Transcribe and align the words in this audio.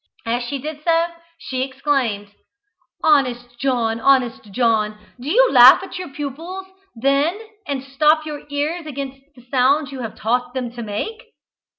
As 0.25 0.41
she 0.41 0.57
did 0.57 0.83
so, 0.83 1.09
she 1.37 1.61
exclaimed 1.61 2.33
"Honest 3.03 3.59
John, 3.59 3.99
Honest 3.99 4.41
John, 4.51 4.97
do 5.19 5.29
you 5.29 5.51
laugh 5.51 5.83
at 5.83 5.99
your 5.99 6.09
pupils, 6.09 6.65
then, 6.95 7.39
and 7.67 7.83
stop 7.83 8.25
your 8.25 8.41
ears 8.49 8.87
against 8.87 9.19
the 9.35 9.45
sounds 9.51 9.91
you 9.91 9.99
yourself 9.99 10.13
have 10.15 10.19
taught 10.19 10.53
them 10.55 10.71
to 10.71 10.81
make?" 10.81 11.33